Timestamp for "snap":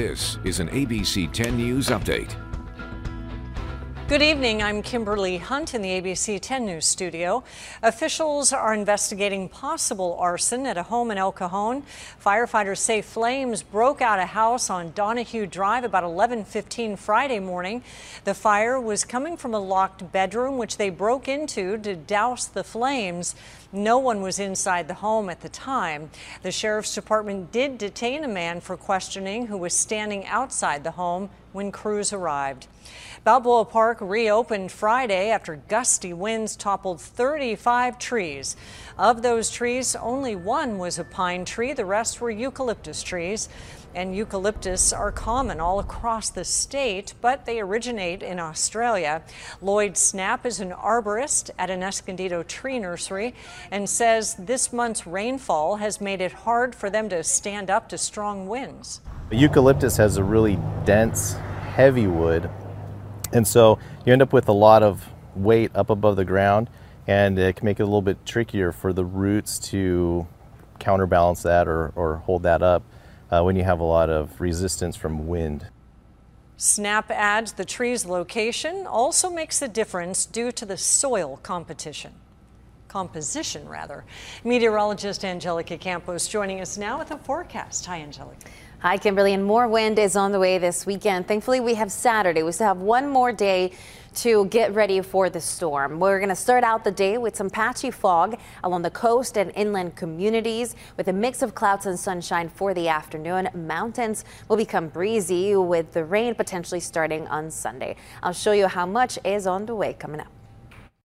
49.96-50.46, 76.56-77.10